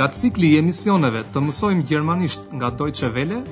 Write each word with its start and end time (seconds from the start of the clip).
Nga 0.00 0.06
cikli 0.16 0.48
i 0.54 0.58
emisioneve 0.58 1.20
të 1.28 1.40
mësojmë 1.44 1.82
gjermanisht 1.90 2.46
nga 2.56 2.70
Deutsche 2.72 3.10
vele, 3.12 3.42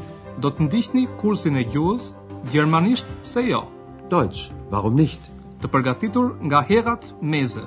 do 0.40 0.48
të 0.48 0.64
ndihni 0.64 1.02
kursin 1.20 1.58
e 1.60 1.64
gjuhës 1.74 2.06
Gjermanisht 2.54 3.04
se 3.28 3.42
jo. 3.44 3.58
Deutsch, 4.08 4.46
warum 4.72 4.96
nicht? 4.96 5.20
Të 5.60 5.68
përgatitur 5.74 6.30
nga 6.48 6.62
Herat 6.70 7.04
Meze. 7.20 7.60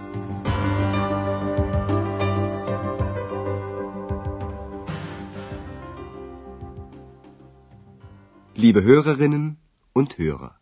Liebe 8.64 8.82
Hörerinnen 8.90 9.46
und 9.94 10.18
Hörer. 10.18 10.56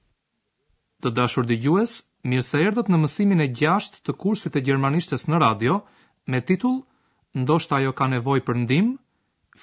Të 0.99 1.15
dashur 1.21 1.47
dëgjues, 1.47 1.95
mirë 2.27 2.43
se 2.51 2.63
erdhët 2.67 2.91
në 2.91 2.99
mësimin 3.05 3.47
e 3.47 3.49
6 3.63 4.03
të 4.03 4.19
kursit 4.25 4.57
të 4.59 4.67
gjermanishtes 4.67 5.23
në 5.31 5.39
radio 5.47 5.79
me 6.27 6.43
titull 6.51 6.81
ndoshta 7.37 7.75
ajo 7.77 7.91
ka 7.99 8.07
nevojë 8.11 8.43
për 8.45 8.57
ndihmë, 8.65 8.95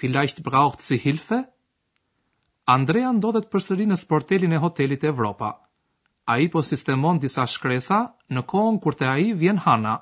vielleicht 0.01 0.41
braucht 0.49 0.83
sie 0.89 0.99
Hilfe. 1.05 1.39
Andrea 2.75 3.11
ndodhet 3.17 3.49
përsëri 3.55 3.87
në 3.89 3.99
sportelin 4.03 4.53
e 4.53 4.61
hotelit 4.65 5.05
Evropa. 5.11 5.51
Ai 6.35 6.49
po 6.55 6.63
sistemon 6.67 7.19
disa 7.23 7.47
shkresa 7.47 7.99
në 8.35 8.43
kohën 8.53 8.79
kur 8.85 8.95
te 9.01 9.07
ai 9.09 9.33
vjen 9.43 9.61
Hana, 9.65 9.97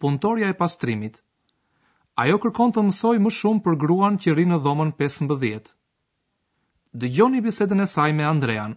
puntorja 0.00 0.48
e 0.52 0.56
pastrimit. 0.60 1.20
Ajo 2.24 2.38
kërkon 2.44 2.72
të 2.74 2.84
mësoj 2.88 3.16
më 3.24 3.32
shumë 3.38 3.64
për 3.66 3.76
gruan 3.84 4.16
që 4.22 4.34
rinë 4.38 4.54
në 4.54 4.60
dhomën 4.64 4.92
15. 5.02 5.74
Dëgjoni 7.02 7.42
bisedën 7.44 7.84
e 7.84 7.86
saj 7.94 8.10
me 8.16 8.24
Andrean. 8.28 8.74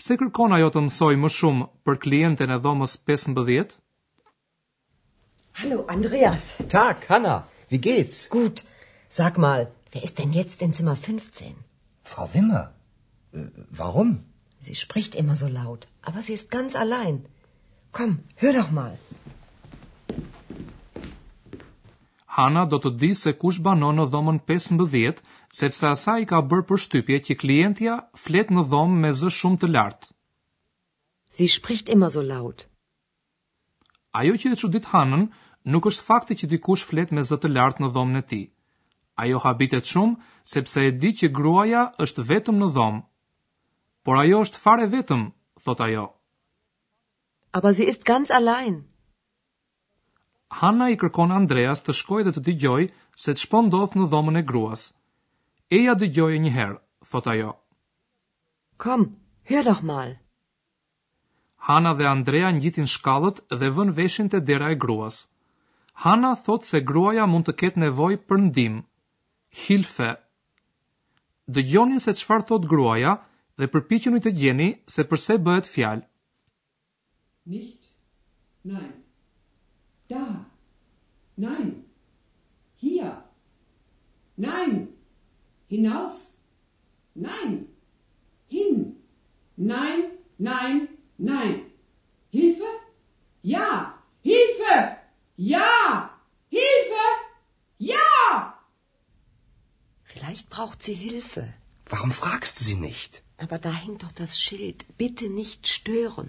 Pse 0.00 0.16
kërkon 0.16 0.56
ajo 0.56 0.70
të 0.76 0.86
mësoj 0.86 1.14
më 1.24 1.30
shumë 1.36 1.68
për 1.84 2.00
klienten 2.06 2.50
e 2.50 2.58
dhomës 2.64 2.96
15? 3.12 3.80
Hallo, 5.62 5.84
Andreas. 5.88 6.54
Tag, 6.68 6.96
Hanna. 7.10 7.36
Wie 7.68 7.80
geht's? 7.90 8.28
Gut. 8.30 8.64
Sag 9.10 9.36
mal, 9.36 9.60
wer 9.92 10.02
ist 10.02 10.18
denn 10.18 10.32
jetzt 10.32 10.62
in 10.62 10.72
Zimmer 10.72 10.96
15? 10.96 11.54
Frau 12.02 12.30
Wimmer. 12.32 12.72
Äh, 13.34 13.40
warum? 13.68 14.10
Sie 14.58 14.74
spricht 14.74 15.14
immer 15.14 15.36
so 15.36 15.48
laut, 15.48 15.82
aber 16.08 16.22
sie 16.22 16.32
ist 16.32 16.50
ganz 16.50 16.76
allein. 16.76 17.26
Komm, 17.92 18.20
hör 18.42 18.54
doch 18.60 18.70
mal. 18.70 18.92
Hana 22.38 22.64
do 22.64 22.78
të 22.78 22.94
di 23.02 23.10
se 23.14 23.34
kush 23.42 23.60
banon 23.68 24.00
në 24.00 24.08
dhomën 24.14 24.40
15, 24.52 25.20
sepse 25.60 25.86
asa 25.90 26.16
i 26.22 26.26
ka 26.32 26.40
bërë 26.52 26.68
përshtypje 26.72 27.20
që 27.26 27.36
klientja 27.42 27.98
flet 28.24 28.50
në 28.54 28.64
dhomë 28.72 28.98
me 29.04 29.12
zë 29.20 29.34
shumë 29.40 29.60
të 29.64 29.72
lartë. 29.76 30.08
Si 31.36 31.50
shpricht 31.56 31.92
ima 31.92 32.08
so 32.16 32.24
laut. 32.32 32.64
Ajo 34.22 34.38
që 34.40 34.54
e 34.54 34.58
që 34.62 34.68
ditë 34.74 34.90
Hanën, 34.94 35.28
nuk 35.68 35.86
është 35.90 36.04
fakti 36.04 36.34
që 36.40 36.48
dikush 36.50 36.84
flet 36.88 37.10
me 37.16 37.22
zë 37.28 37.40
të 37.42 37.50
lartë 37.54 37.82
në 37.84 37.90
dhomën 37.96 38.18
e 38.18 38.22
tij. 38.30 38.44
Ajo 39.20 39.38
habitet 39.44 39.84
shumë 39.92 40.22
sepse 40.54 40.84
e 40.86 40.90
di 41.02 41.10
që 41.18 41.28
gruaja 41.36 41.82
është 42.04 42.24
vetëm 42.32 42.56
në 42.60 42.68
dhomë. 42.76 43.00
Por 44.04 44.16
ajo 44.22 44.40
është 44.46 44.60
fare 44.64 44.86
vetëm, 44.94 45.26
thot 45.64 45.80
ajo. 45.86 46.06
Aber 47.58 47.74
sie 47.74 47.86
ist 47.92 48.04
ganz 48.08 48.30
allein. 48.30 48.78
Hanna 50.60 50.88
i 50.92 50.96
kërkon 50.98 51.32
Andreas 51.36 51.82
të 51.82 51.94
shkojë 52.00 52.24
dhe 52.28 52.32
të 52.36 52.40
dëgjojë 52.48 52.88
se 53.22 53.34
ç'po 53.38 53.60
ndodh 53.66 53.94
në 53.98 54.08
dhomën 54.12 54.40
e 54.40 54.46
gruas. 54.50 54.86
Eja 55.78 55.92
dëgjoi 55.94 56.38
një 56.42 56.50
herë, 56.56 56.78
thot 57.12 57.26
ajo. 57.32 57.52
Kom, 58.82 59.04
hör 59.50 59.64
doch 59.68 59.82
mal. 59.82 60.16
Hana 61.68 61.92
dhe 61.94 62.08
Andrea 62.08 62.48
ngjitin 62.52 62.88
shkallët 62.94 63.42
dhe 63.60 63.68
vën 63.76 63.90
veshin 63.98 64.30
te 64.32 64.40
dera 64.48 64.68
e 64.74 64.78
gruas. 64.84 65.16
Hana 66.02 66.34
thot 66.44 66.64
se 66.68 66.80
gruaja 66.90 67.24
mund 67.30 67.44
të 67.46 67.52
ketë 67.62 67.80
nevoj 67.82 68.14
për 68.30 68.38
ndim. 68.46 68.76
Hilfe. 69.62 70.06
Dë 71.56 71.64
gjonin 71.72 72.00
se 72.04 72.14
qëfar 72.20 72.44
thot 72.50 72.64
gruaja 72.70 73.12
dhe 73.60 73.68
përpichinu 73.74 74.20
të 74.26 74.32
gjeni 74.40 74.68
se 74.94 75.04
përse 75.10 75.36
bëhet 75.48 75.68
fjal. 75.74 76.00
Nicht. 77.52 77.90
Nein. 78.70 78.88
Da. 80.14 80.22
Nein. 81.44 81.68
Hier. 82.80 83.12
Nein. 84.48 84.74
Hinauf. 85.74 86.22
Nein. 87.28 87.54
Hin. 88.54 88.80
Nein. 89.76 90.08
Nein. 90.50 90.84
Nein. 91.32 91.56
Hilfe. 92.36 92.76
Ja. 93.56 93.89
Ja! 95.40 96.10
Hilfe! 96.50 97.04
Ja! 97.78 98.60
Vielleicht 100.04 100.50
braucht 100.50 100.82
sie 100.82 100.92
Hilfe. 100.92 101.48
Warum 101.88 102.12
fragst 102.12 102.60
du 102.60 102.64
sie 102.64 102.74
nicht? 102.76 103.22
Aber 103.38 103.58
da 103.58 103.70
hängt 103.70 104.02
doch 104.02 104.12
das 104.12 104.38
Schild. 104.38 104.84
Bitte 104.98 105.30
nicht 105.30 105.66
stören. 105.66 106.28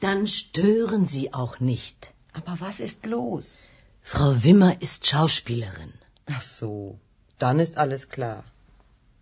Dann 0.00 0.26
stören 0.26 1.04
sie 1.06 1.34
auch 1.34 1.60
nicht. 1.60 2.14
Aber 2.32 2.54
was 2.60 2.80
ist 2.80 3.04
los? 3.04 3.70
Frau 4.02 4.32
Wimmer 4.42 4.80
ist 4.80 5.06
Schauspielerin. 5.06 5.92
Ach 6.26 6.42
so, 6.60 6.98
dann 7.38 7.60
ist 7.60 7.76
alles 7.76 8.08
klar. 8.08 8.44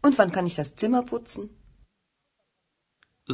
Und 0.00 0.16
wann 0.18 0.30
kann 0.30 0.46
ich 0.46 0.54
das 0.54 0.76
Zimmer 0.76 1.02
putzen? 1.02 1.50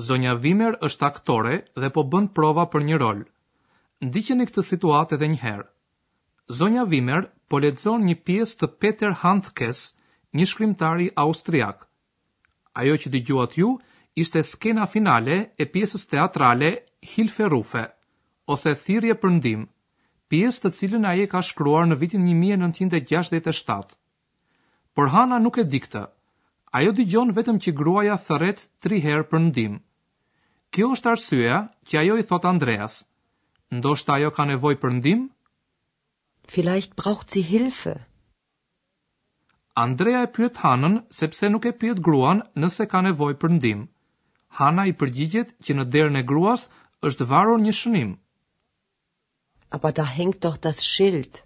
Zonja 0.07 0.35
Wimmer 0.45 0.73
është 0.89 1.05
aktore 1.13 1.55
dhe 1.77 1.91
po 1.99 2.03
bën 2.17 2.33
prova 2.39 2.65
për 2.75 2.83
një 2.89 2.97
rol. 3.05 3.21
Ndiqeni 4.05 4.49
këtë 4.49 4.67
situatë 4.73 5.21
edhe 5.21 5.31
një 5.37 5.41
herë 5.45 5.69
zonja 6.49 6.85
Vimer 6.85 7.31
po 7.49 7.59
lexon 7.63 8.05
një 8.05 8.17
pjesë 8.27 8.59
të 8.61 8.69
Peter 8.83 9.13
Handkes, 9.23 9.95
një 10.35 10.47
shkrimtari 10.51 11.09
austriak. 11.21 11.85
Ajo 12.75 12.97
që 12.99 13.11
dëgjuat 13.15 13.55
ju 13.59 13.69
ishte 14.19 14.43
skena 14.45 14.87
finale 14.91 15.37
e 15.59 15.65
pjesës 15.67 16.05
teatrale 16.11 16.71
Hilfe 17.15 17.49
Rufe, 17.53 17.85
ose 18.51 18.75
thirje 18.75 19.15
për 19.15 19.31
ndim, 19.39 19.63
pjesë 20.31 20.63
të 20.65 20.73
cilën 20.81 21.07
aje 21.07 21.27
ka 21.31 21.43
shkruar 21.43 21.87
në 21.91 21.99
vitin 22.01 22.27
1967. 22.27 23.95
Por 24.95 25.11
Hana 25.15 25.39
nuk 25.43 25.59
e 25.59 25.65
dikta, 25.67 26.09
ajo 26.75 26.93
dëgjon 26.99 27.33
vetëm 27.37 27.61
që 27.63 27.75
gruaja 27.79 28.19
thëret 28.27 28.67
tri 28.83 29.01
herë 29.05 29.29
për 29.31 29.81
Kjo 30.75 30.89
është 30.93 31.11
arsyeja 31.13 31.59
që 31.87 31.99
ajo 32.01 32.15
i 32.19 32.23
thot 32.27 32.45
Andreas, 32.51 33.05
ndoshta 33.71 34.15
ajo 34.19 34.31
ka 34.35 34.45
nevoj 34.45 34.75
për 34.83 34.91
Vielleicht 36.47 36.97
braucht 36.97 37.31
sie 37.31 37.43
Hilfe. 37.43 38.05
Andrea 39.75 40.23
e 40.23 40.29
pyet 40.31 40.57
Hanën 40.63 40.95
sepse 41.21 41.49
nuk 41.51 41.65
e 41.67 41.73
pyet 41.73 41.99
gruan 42.07 42.39
nëse 42.63 42.85
ka 42.93 43.01
nevojë 43.03 43.39
për 43.43 43.51
ndihmë. 43.57 43.87
Hana 44.59 44.85
i 44.87 44.93
përgjigjet 45.01 45.49
që 45.67 45.75
në 45.77 45.85
derën 45.95 46.19
e 46.21 46.23
gruas 46.29 46.69
është 47.09 47.25
varur 47.33 47.59
një 47.63 47.73
shënim. 47.79 48.13
Aber 49.75 49.93
da 49.97 50.05
hängt 50.11 50.39
doch 50.45 50.61
das 50.67 50.79
Schild. 50.87 51.41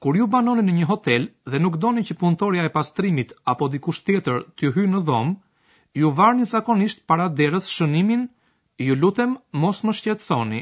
Kur 0.00 0.14
ju 0.20 0.26
banoni 0.36 0.62
në 0.68 0.76
një 0.78 0.86
hotel 0.92 1.26
dhe 1.50 1.58
nuk 1.64 1.80
doni 1.82 2.04
që 2.06 2.18
punëtorja 2.20 2.68
e 2.68 2.72
pastrimit 2.76 3.34
apo 3.52 3.66
dikush 3.72 4.02
tjetër 4.06 4.38
t'ju 4.56 4.70
hyjë 4.76 4.92
në 4.92 5.00
dhomë, 5.08 5.34
ju 6.00 6.10
varni 6.20 6.44
zakonisht 6.52 7.02
para 7.08 7.26
derës 7.42 7.66
shënimin, 7.74 8.28
ju 8.86 8.94
lutem 9.02 9.34
mos 9.62 9.82
më 9.82 9.92
shqetësoni 9.98 10.60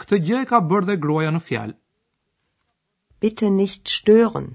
këtë 0.00 0.16
gjë 0.26 0.38
e 0.42 0.46
ka 0.52 0.60
bërë 0.70 0.86
dhe 0.88 0.96
gruaja 1.02 1.30
në 1.36 1.40
fjalë. 1.48 1.76
Bitte 3.24 3.48
nicht 3.56 3.88
stören. 3.96 4.48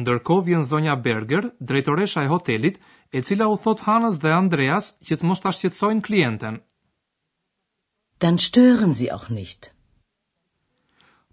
Ndërkohë 0.00 0.44
vjen 0.46 0.64
zonja 0.70 0.94
Berger, 1.06 1.50
drejtoresha 1.58 2.22
e 2.24 2.30
hotelit, 2.30 2.76
e 3.18 3.22
cila 3.26 3.48
u 3.50 3.56
thot 3.58 3.82
Hanës 3.88 4.20
dhe 4.22 4.30
Andreas 4.36 4.92
që 5.08 5.18
të 5.18 5.26
mos 5.28 5.42
ta 5.42 5.50
shqetësojnë 5.52 6.04
klienten. 6.06 6.60
Dann 8.22 8.38
stören 8.46 8.94
sie 8.94 9.10
auch 9.10 9.28
nicht. 9.30 9.70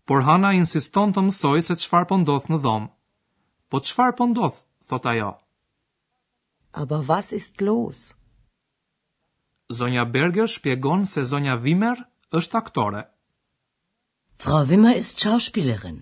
Por 0.07 0.23
Hana 0.25 0.53
insiston 0.55 1.11
të 1.13 1.25
mësoj 1.27 1.59
se 1.67 1.75
çfarë 1.83 2.07
po 2.09 2.17
ndodh 2.21 2.47
në 2.51 2.59
dhomë. 2.65 2.87
Po 3.69 3.81
çfarë 3.87 4.15
po 4.17 4.25
ndodh? 4.31 4.59
thot 4.87 5.05
ajo. 5.11 5.33
Aber 6.81 7.01
was 7.11 7.31
ist 7.33 7.61
los? 7.61 8.01
Zonja 9.79 10.05
Berger 10.15 10.47
shpjegon 10.47 11.03
se 11.13 11.23
zonja 11.31 11.55
Wimmer 11.63 11.97
është 12.35 12.57
aktore. 12.59 13.01
Frau 14.39 14.65
Wimmer 14.69 14.95
ist 15.01 15.19
Schauspielerin. 15.23 15.99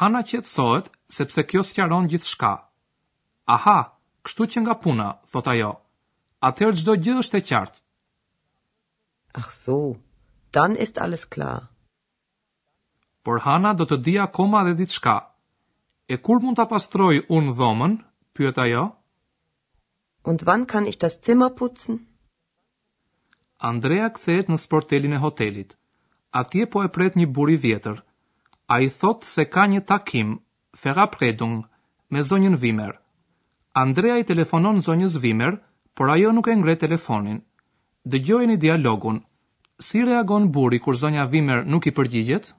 Hana 0.00 0.20
qetësohet 0.30 0.90
sepse 1.18 1.42
kjo 1.52 1.62
sqaron 1.68 2.08
gjithçka. 2.12 2.50
Aha, 3.56 3.76
kështu 4.24 4.46
që 4.52 4.58
nga 4.64 4.74
puna, 4.84 5.08
thot 5.32 5.48
ajo. 5.52 5.70
Atëherë 6.50 6.78
çdo 6.82 6.94
gjë 7.04 7.14
është 7.22 7.38
e 7.38 7.44
qartë. 7.50 7.78
Ach 9.40 9.50
so, 9.58 9.78
dann 10.52 10.76
ist 10.76 10.98
alles 10.98 11.24
klar. 11.34 11.62
Por 13.24 13.40
Hana 13.46 13.72
do 13.74 13.86
të 13.86 13.96
di 14.06 14.18
akoma 14.26 14.60
edhe 14.64 14.76
diçka. 14.84 15.16
E 16.12 16.16
kur 16.24 16.40
mund 16.42 16.56
ta 16.60 16.66
pastroj 16.72 17.16
un 17.36 17.54
dhomën? 17.58 17.94
pyet 18.34 18.58
ajo. 18.64 18.84
Und 20.28 20.40
wann 20.46 20.66
kann 20.66 20.86
ich 20.86 20.98
das 20.98 21.20
Zimmer 21.20 21.50
putzen? 21.50 21.96
Andrea 23.68 24.10
kthehet 24.16 24.50
në 24.52 24.58
sportelin 24.60 25.14
e 25.16 25.20
hotelit. 25.22 25.70
Atje 26.40 26.66
po 26.74 26.82
e 26.84 26.88
pret 26.96 27.14
një 27.16 27.26
buri 27.36 27.54
vjetër. 27.62 28.02
A 28.72 28.74
i 28.86 28.88
thot 29.00 29.24
se 29.28 29.44
ka 29.54 29.64
një 29.72 29.80
takim, 29.92 30.34
fera 30.82 31.06
predung, 31.14 31.54
me 32.12 32.20
zonjën 32.28 32.58
Vimer. 32.64 32.92
Andrea 33.84 34.18
i 34.20 34.26
telefonon 34.32 34.82
zonjës 34.88 35.16
Vimer, 35.24 35.56
por 35.96 36.10
ajo 36.14 36.32
nuk 36.36 36.50
e 36.52 36.56
ngre 36.58 36.74
telefonin. 36.84 37.40
Dëgjojni 38.12 38.56
dialogun. 38.64 39.22
Si 39.86 40.02
reagon 40.10 40.50
buri 40.54 40.80
kur 40.84 40.98
zonja 41.00 41.24
Vimer 41.32 41.64
nuk 41.72 41.86
i 41.88 41.94
përgjigjet? 41.96 42.50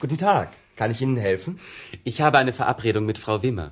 Guten 0.00 0.20
Tag, 0.20 0.52
kann 0.76 0.90
ich 0.92 1.00
Ihnen 1.02 1.16
helfen? 1.24 1.56
Ich 2.04 2.20
habe 2.20 2.36
eine 2.38 2.52
Verabredung 2.52 3.06
mit 3.08 3.18
Frau 3.24 3.40
Wimmer. 3.42 3.70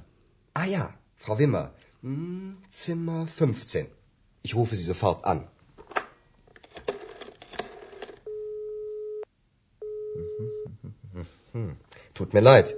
Ah 0.54 0.66
ja, 0.72 0.88
Frau 1.16 1.36
Wimmer, 1.38 1.66
mm, 2.02 2.54
Zimmer 2.70 3.20
15. 3.26 3.92
Ich 4.46 4.54
rufe 4.54 4.76
Sie 4.76 4.82
sofort 4.92 5.24
an. 5.32 5.40
Hm, 11.56 11.76
tut 12.14 12.30
mir 12.34 12.40
leid. 12.50 12.68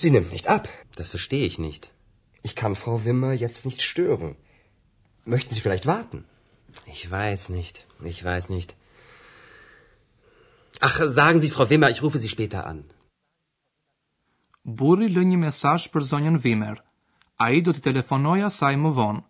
Sie 0.00 0.10
nimmt 0.14 0.30
nicht 0.32 0.46
ab. 0.56 0.68
Das 0.96 1.08
verstehe 1.14 1.46
ich 1.50 1.56
nicht. 1.58 1.82
Ich 2.48 2.54
kann 2.60 2.76
Frau 2.82 2.94
Wimmer 3.04 3.32
jetzt 3.46 3.62
nicht 3.68 3.80
stören. 3.82 4.36
Möchten 5.34 5.52
Sie 5.54 5.60
vielleicht 5.64 5.86
warten? 5.96 6.20
Ich 6.94 7.02
weiß 7.10 7.48
nicht. 7.58 7.84
Ich 8.12 8.20
weiß 8.30 8.48
nicht. 8.56 8.76
Ach, 10.88 10.96
sagen 11.20 11.40
Sie 11.40 11.50
Frau 11.50 11.68
Wimmer, 11.68 11.90
ich 11.94 12.02
rufe 12.04 12.20
Sie 12.24 12.32
später 12.36 12.60
an. 12.72 12.80
Buri 14.78 15.08
lë 15.16 15.26
një 15.32 15.42
mesazh 15.46 15.88
për 15.96 16.08
zonjën 16.12 16.40
Wimmer. 16.48 16.76
Ai 17.48 17.56
do 17.66 17.74
t'i 17.76 17.84
telefonojë 17.90 18.46
asaj 18.52 18.74
më 18.86 18.94
vonë. 19.02 19.24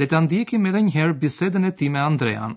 le 0.00 0.06
ta 0.12 0.18
ndjekim 0.22 0.66
edhe 0.68 0.80
një 0.84 0.94
herë 0.98 1.14
bisedën 1.22 1.64
e 1.70 1.72
tij 1.78 1.90
me 1.92 2.00
Andrean. 2.10 2.52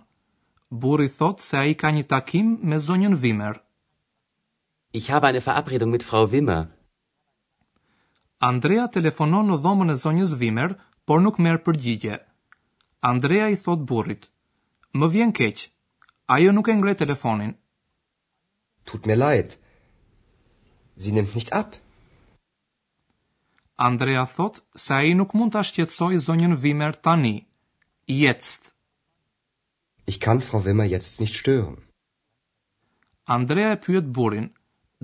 Burri 0.82 1.10
thot 1.20 1.40
se 1.48 1.56
ai 1.62 1.72
ka 1.82 1.90
një 1.96 2.06
takim 2.14 2.48
me 2.70 2.78
zonjën 2.88 3.16
Wimmer. 3.24 3.56
Ich 5.00 5.08
habe 5.14 5.28
eine 5.30 5.42
Verabredung 5.48 5.92
mit 5.96 6.04
Frau 6.04 6.24
Wimmer. 6.34 6.64
Andrea 8.52 8.86
telefonon 8.96 9.48
në 9.54 9.58
dhomën 9.64 9.94
e 9.96 10.00
zonjës 10.04 10.36
Wimmer, 10.42 10.72
por 11.08 11.20
nuk 11.26 11.40
merr 11.44 11.64
përgjigje. 11.68 12.20
Andrea 13.12 13.48
i 13.54 13.58
thot 13.64 13.86
burrit: 13.90 14.28
"Më 15.00 15.06
vjen 15.14 15.32
keq. 15.40 15.58
Ajo 16.36 16.52
nuk 16.54 16.68
e 16.68 16.74
ngre 16.76 16.98
telefonin." 17.02 17.54
Tut 18.88 19.06
mir 19.08 19.18
leid. 19.24 19.56
Sie 21.02 21.12
nimmt 21.16 21.36
nicht 21.36 21.54
ab. 21.62 21.70
Andrea 23.88 24.26
thot 24.26 24.56
se 24.86 24.96
i 25.10 25.12
nuk 25.18 25.32
mund 25.38 25.54
ta 25.56 25.62
shqetësoj 25.68 26.14
zonjën 26.28 26.54
Vimer 26.64 26.94
tani. 27.06 27.36
Jetzt. 28.26 28.74
Ich 30.12 30.18
kann 30.26 30.42
Frau 30.48 30.60
Wimmer 30.66 30.88
jetzt 30.96 31.14
nicht 31.22 31.34
stören. 31.42 31.78
Andrea 33.38 33.70
e 33.72 33.82
pyet 33.86 34.08
burin, 34.18 34.50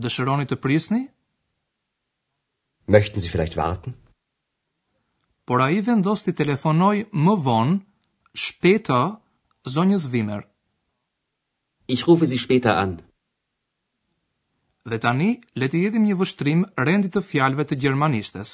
dëshironi 0.04 0.50
të 0.50 0.58
prisni? 0.66 1.02
Möchten 2.96 3.20
Sie 3.24 3.30
vielleicht 3.32 3.56
warten? 3.56 3.96
Por 5.48 5.62
ai 5.62 5.80
vendos 5.88 6.26
të 6.26 6.36
telefonoj 6.42 6.98
më 7.26 7.36
vonë, 7.48 7.80
shpeta 8.46 9.00
zonjës 9.78 10.10
Vimer. 10.12 10.42
Ich 11.88 12.04
rufe 12.10 12.28
Sie 12.28 12.44
später 12.48 12.76
an 12.84 12.98
dhe 14.92 15.00
tani 15.04 15.30
le 15.62 15.68
të 15.72 15.80
jetim 15.84 16.04
një 16.08 16.16
vështrim 16.22 16.62
rendit 16.90 17.16
të 17.18 17.22
fjalëve 17.30 17.64
të 17.70 17.76
gjermanishtes. 17.84 18.54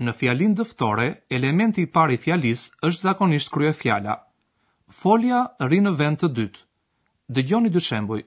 Në 0.00 0.12
fjalin 0.16 0.52
dëftore, 0.58 1.08
elementi 1.38 1.82
i 1.84 1.90
pari 1.96 2.16
fjalis 2.20 2.66
është 2.88 3.02
zakonisht 3.06 3.52
krye 3.54 3.72
fjala. 3.82 4.14
Folja 5.02 5.40
rri 5.68 5.80
në 5.84 5.92
vend 6.00 6.20
të 6.22 6.30
dytë. 6.40 6.64
Dëgjoni 7.36 7.70
dy 7.72 7.84
shembuj. 7.88 8.22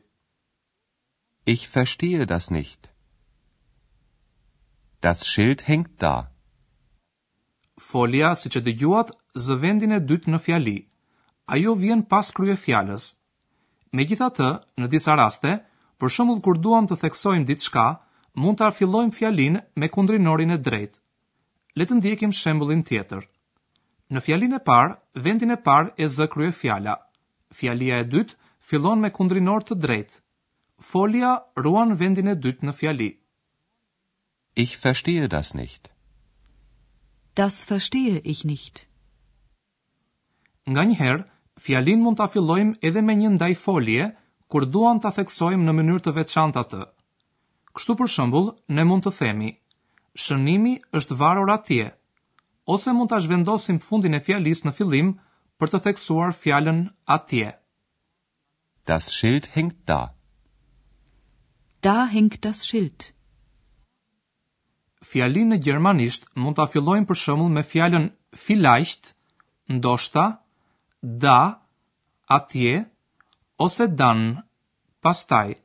Ich 1.56 1.66
verstehe 1.76 2.26
das 2.30 2.50
nicht. 2.56 2.93
Das 5.04 5.28
Schild 5.34 5.62
hängt 5.68 5.94
da. 6.02 6.14
Folia 7.92 8.30
siç 8.42 8.56
e 8.60 8.62
dëgjuat 8.66 9.10
zë 9.46 9.56
vendin 9.64 9.92
e 9.98 10.00
dytë 10.12 10.32
në 10.32 10.38
fjali. 10.46 10.76
Ajo 11.56 11.74
vjen 11.82 12.04
pas 12.14 12.30
krye 12.38 12.56
gjitha 12.56 12.96
Megjithatë, 14.00 14.48
në 14.80 14.88
disa 14.94 15.16
raste, 15.20 15.54
për 16.00 16.10
shembull 16.16 16.40
kur 16.46 16.58
duam 16.64 16.88
të 16.88 16.96
theksojmë 17.02 17.46
diçka, 17.52 17.84
mund 18.42 18.58
ta 18.62 18.70
fillojmë 18.78 19.16
fjalin 19.18 19.60
me 19.76 19.88
kundrinorin 19.92 20.56
e 20.56 20.58
drejtë. 20.70 21.00
Le 21.76 21.84
të 21.86 22.00
shembulin 22.02 22.34
shembullin 22.44 22.84
tjetër. 22.88 23.24
Në 24.10 24.20
fjalinë 24.26 24.56
e 24.62 24.66
parë, 24.72 24.96
vendin 25.28 25.52
e 25.52 25.58
parë 25.68 25.94
e 26.00 26.06
zë 26.16 26.28
krye 26.34 26.52
fjala. 26.62 26.96
Fjalia 27.58 28.00
e 28.00 28.06
dytë 28.16 28.38
fillon 28.70 29.00
me 29.04 29.10
kundrinor 29.20 29.62
të 29.68 29.76
drejtë. 29.84 30.20
Folia 30.94 31.32
ruan 31.64 31.92
vendin 32.00 32.28
e 32.32 32.36
dytë 32.46 32.68
në 32.70 32.76
fjali. 32.80 33.12
Ich 34.56 34.78
verstehe 34.78 35.28
das 35.30 35.54
nicht. 35.56 35.90
Das 37.34 37.64
verstehe 37.64 38.20
ich 38.24 38.44
nicht. 38.46 38.86
Ngjëher, 40.70 41.24
fjalin 41.58 42.02
mund 42.04 42.18
ta 42.20 42.28
fillojm 42.30 42.76
edhe 42.86 43.02
me 43.02 43.16
një 43.18 43.32
ndaj 43.34 43.56
folje 43.58 44.06
kur 44.48 44.68
duam 44.70 45.00
ta 45.02 45.10
theksojmë 45.12 45.66
në 45.66 45.74
mënyrë 45.80 46.04
të 46.06 46.14
veçantë 46.20 46.62
atë. 46.62 46.84
Kështu 47.74 47.96
për 48.04 48.12
shembull, 48.18 48.52
ne 48.78 48.86
mund 48.86 49.08
të 49.08 49.12
themi: 49.18 49.50
Shënimi 50.14 50.76
është 51.00 51.18
varur 51.18 51.50
atje, 51.56 51.90
ose 52.78 52.94
mund 52.94 53.10
ta 53.10 53.20
zhvendosim 53.26 53.82
fundin 53.88 54.14
e 54.14 54.22
fjalis 54.28 54.62
në 54.68 54.76
fillim 54.78 55.10
për 55.58 55.74
të 55.74 55.82
theksuar 55.88 56.38
fjalën 56.44 56.84
atje. 57.18 57.50
Das 58.86 59.10
Schild 59.18 59.50
hängt 59.58 59.80
da. 59.90 60.00
Da 61.82 61.98
hängt 62.14 62.38
das 62.46 62.62
Schild 62.68 63.13
fjalin 65.12 65.50
në 65.54 65.58
gjermanisht 65.66 66.26
mund 66.42 66.58
ta 66.58 66.66
fillojmë 66.72 67.08
për 67.10 67.20
shembull 67.22 67.52
me 67.58 67.64
fjalën 67.70 68.06
vielleicht, 68.48 69.10
ndoshta, 69.76 70.24
da, 71.26 71.40
atje, 72.38 72.76
ose 73.66 73.88
dan, 74.02 74.24
pastaj. 75.06 75.56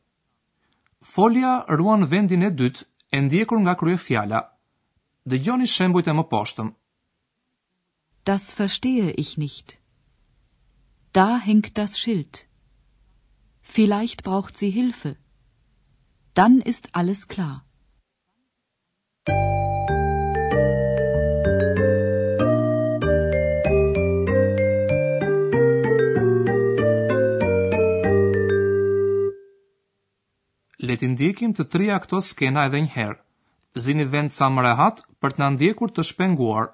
Folja 1.15 1.55
ruan 1.79 2.05
vendin 2.11 2.43
e 2.43 2.51
dytë 2.61 2.83
e 3.15 3.21
ndjekur 3.23 3.59
nga 3.63 3.75
krye 3.75 4.43
Dëgjoni 5.29 5.67
shembujt 5.69 6.07
e 6.09 6.13
më 6.17 6.23
poshtëm. 6.31 6.69
Das 8.25 8.45
verstehe 8.59 9.13
ich 9.23 9.37
nicht. 9.39 9.77
Da 11.13 11.37
hängt 11.47 11.77
das 11.77 11.99
Schild. 11.99 12.47
Vielleicht 13.63 14.23
braucht 14.25 14.57
sie 14.57 14.71
Hilfe. 14.71 15.19
Dann 16.33 16.63
ist 16.63 16.89
alles 16.95 17.29
klar. 17.29 17.68
Le 30.89 30.97
të 30.97 31.09
ndjekim 31.13 31.53
të 31.59 31.65
trija 31.75 31.99
këto 32.05 32.23
skena 32.25 32.65
edhe 32.69 32.81
një 32.85 32.93
herë. 32.95 33.19
Zini 33.85 34.07
vend 34.15 34.33
sa 34.33 34.49
më 34.51 34.65
rehat 34.65 35.05
për 35.23 35.37
të 35.37 35.45
na 35.45 35.51
ndjekur 35.57 35.93
të 35.93 36.05
shpenguar. 36.11 36.73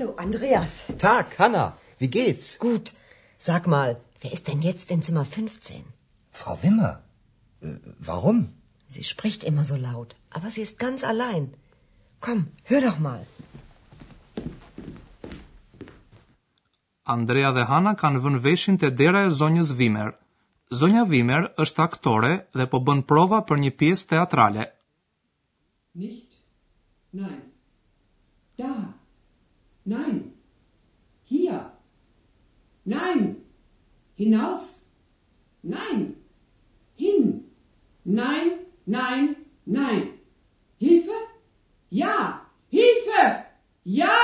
Hallo 0.00 0.14
Andreas. 0.18 0.86
Tag 0.98 1.24
Hanna, 1.38 1.72
wie 1.98 2.08
geht's? 2.08 2.58
Gut. 2.58 2.92
Sag 3.38 3.66
mal, 3.66 4.00
wer 4.22 4.32
ist 4.32 4.48
denn 4.48 4.62
jetzt 4.62 4.90
in 4.90 5.02
Zimmer 5.02 5.24
15? 5.26 5.84
Frau 6.32 6.56
Wimmer. 6.62 7.02
Äh, 7.60 7.74
warum? 7.98 8.48
Sie 8.88 9.04
spricht 9.04 9.44
immer 9.44 9.64
so 9.66 9.76
laut, 9.76 10.16
aber 10.30 10.48
sie 10.50 10.62
ist 10.62 10.78
ganz 10.78 11.04
allein. 11.04 11.52
Komm, 12.20 12.48
hör 12.70 12.80
doch 12.80 12.98
mal. 12.98 13.26
Andrea 17.04 17.52
dhe 17.52 17.66
Hana 17.68 17.92
kanë 18.00 18.22
vënë 18.24 18.40
veshin 18.46 18.78
te 18.80 18.90
dera 19.02 19.24
e 19.28 19.32
zonjës 19.40 19.74
Vimer. 19.78 20.14
Zonja 20.72 21.02
Vimer 21.12 21.50
është 21.64 21.84
aktore 21.86 22.32
dhe 22.54 22.68
po 22.72 22.80
bën 22.80 23.04
prova 23.12 23.42
për 23.50 23.60
një 23.66 23.74
pjesë 23.82 24.08
teatrale. 24.14 24.64
Nicht? 25.94 26.40
Nein. 27.12 27.40
Da. 28.60 28.72
Nein. 29.94 30.16
Hier. 31.32 31.56
Nein. 32.96 33.20
Hinaus. 34.22 34.64
Nein. 35.76 36.00
Hin. 37.04 37.22
Nein, 38.22 38.48
nein, 38.98 39.22
nein. 39.80 40.02
Hilfe? 40.88 41.16
Ja. 42.02 42.16
Hilfe! 42.82 43.22
Ja! 44.02 44.18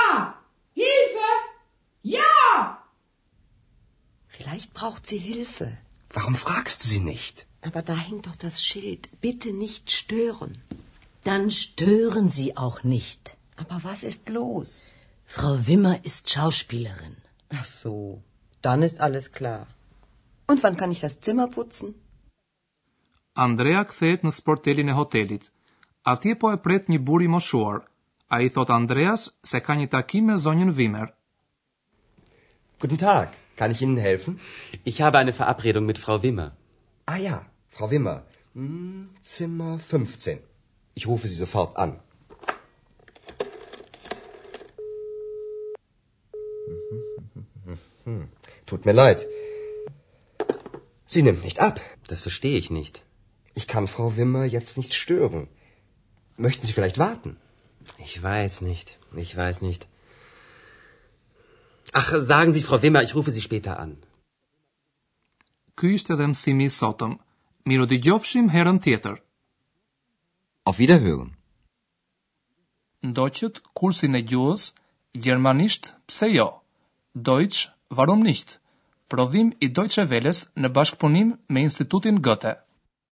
Hilfe! 0.83 1.27
Ja! 2.17 2.27
Vielleicht 4.35 4.69
braucht 4.77 5.03
sie 5.09 5.21
Hilfe. 5.33 5.67
Warum 6.17 6.35
fragst 6.47 6.77
du 6.83 6.87
sie 6.93 7.03
nicht? 7.13 7.35
Aber 7.69 7.81
da 7.89 7.95
hängt 8.07 8.25
doch 8.27 8.39
das 8.47 8.55
Schild. 8.67 9.03
Bitte 9.27 9.49
nicht 9.65 9.85
stören. 9.99 10.53
Dann 11.29 11.45
stören 11.63 12.27
Sie 12.37 12.49
auch 12.65 12.79
nicht. 12.95 13.21
Aber 13.63 13.77
was 13.89 13.99
ist 14.11 14.25
los? 14.39 14.71
Frau 15.27 15.53
Wimmer 15.67 15.99
ist 16.05 16.29
Schauspielerin. 16.29 17.15
Ach 17.53 17.65
so, 17.65 18.21
dann 18.61 18.81
ist 18.81 18.99
alles 19.01 19.31
klar. 19.33 19.67
Und 20.47 20.63
wann 20.63 20.77
kann 20.77 20.89
ich 20.91 21.01
das 21.01 21.19
Zimmer 21.19 21.47
putzen? 21.55 21.93
Andrea 23.47 23.83
kthehet 23.91 24.23
në 24.25 24.31
sportelin 24.37 24.89
e 24.89 24.95
hotelit. 24.97 25.49
Atje 26.13 26.37
po 26.39 26.53
e 26.55 26.61
pret 26.65 26.87
një 26.91 27.01
buri 27.09 27.27
moshuar. 27.27 27.81
A 28.37 28.39
thot 28.55 28.71
Andreas 28.79 29.27
se 29.43 29.59
ka 29.59 29.75
një 29.81 29.89
takim 29.91 30.31
me 30.31 30.37
zonjën 30.45 30.71
Vimer. 30.79 31.11
Guten 32.81 32.97
Tag, 32.97 33.35
kann 33.57 33.71
ich 33.71 33.81
Ihnen 33.81 33.97
helfen? 33.97 34.39
Ich 34.85 35.01
habe 35.01 35.17
eine 35.19 35.33
Verabredung 35.33 35.85
mit 35.85 35.97
Frau 35.97 36.23
Wimmer. 36.23 36.51
Ah 37.05 37.17
ja, 37.27 37.41
Frau 37.69 37.91
Wimmer. 37.91 38.23
Hm, 38.53 39.09
Zimmer 39.21 39.77
15. 39.79 40.39
Ich 40.95 41.05
rufe 41.05 41.27
Sie 41.27 41.35
sofort 41.43 41.75
an. 41.77 41.99
Hm. 48.07 48.23
Tut 48.69 48.81
mir 48.87 48.95
leid. 49.03 49.19
Sie 51.13 51.23
nimmt 51.27 51.43
nicht 51.47 51.59
ab. 51.69 51.75
Das 52.11 52.19
verstehe 52.27 52.57
ich 52.61 52.67
nicht. 52.79 52.95
Ich 53.59 53.65
kann 53.73 53.85
Frau 53.95 54.07
Wimmer 54.19 54.43
jetzt 54.57 54.73
nicht 54.81 54.93
stören. 55.01 55.43
Möchten 56.45 56.65
Sie 56.67 56.75
vielleicht 56.75 56.99
warten? 57.09 57.31
Ich 58.07 58.15
weiß 58.31 58.53
nicht. 58.71 58.87
Ich 59.25 59.31
weiß 59.43 59.57
nicht. 59.69 59.81
Ach, 62.01 62.09
sagen 62.33 62.51
Sie 62.53 62.63
Frau 62.67 62.77
Wimmer, 62.85 63.01
ich 63.07 63.13
rufe 63.17 63.31
Sie 63.35 63.45
später 63.49 63.73
an. 63.83 63.91
Auf 70.67 70.75
Wiederhören. 70.83 71.29
Ndoqët 73.07 73.55
kursin 73.79 74.13
e 74.17 74.23
gjuhës 74.29 74.63
gjermanisht 75.23 75.83
Deutsch 77.29 77.63
varum 77.99 78.23
nisht, 78.29 78.49
prodhim 79.13 79.51
i 79.67 79.69
dojtëshe 79.77 80.05
veles 80.13 80.43
në 80.63 80.73
bashkëpunim 80.79 81.31
me 81.55 81.65
institutin 81.69 82.23
gëte. 82.29 82.57